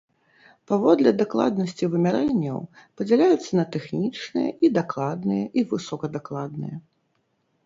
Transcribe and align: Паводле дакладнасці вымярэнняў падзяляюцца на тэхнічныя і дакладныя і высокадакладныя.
Паводле 0.69 1.09
дакладнасці 1.21 1.89
вымярэнняў 1.95 2.57
падзяляюцца 3.01 3.51
на 3.61 3.65
тэхнічныя 3.77 4.49
і 4.67 4.73
дакладныя 4.79 5.45
і 5.57 5.67
высокадакладныя. 5.77 6.75